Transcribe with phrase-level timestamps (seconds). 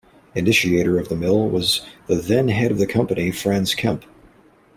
[0.33, 4.07] Initiator of the mill was the then head of the company Frans Kempe.